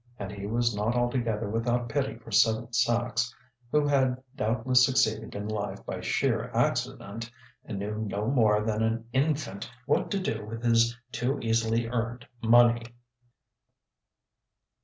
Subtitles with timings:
[0.17, 3.35] And he was not altogether without pity for Seven Sachs,
[3.71, 7.29] who had doubtless succeeded in life by sheer accident
[7.65, 12.25] and knew no more than an infant what to do with his too easily earned
[12.41, 12.81] money.